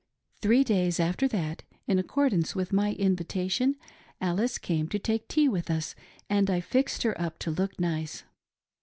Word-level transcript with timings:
"Three 0.41 0.63
days 0.63 0.99
after 0.99 1.27
that, 1.27 1.61
in 1.85 1.99
accordance 1.99 2.55
with 2.55 2.73
my 2.73 2.93
invitation, 2.93 3.75
Alice 4.19 4.57
came 4.57 4.87
to 4.89 4.97
take 4.97 5.27
tea 5.27 5.47
with 5.47 5.69
us, 5.69 5.93
and 6.27 6.49
I 6.49 6.59
fixed 6.59 7.03
her 7.03 7.21
up 7.21 7.37
to 7.37 7.51
look 7.51 7.79
nice. 7.79 8.23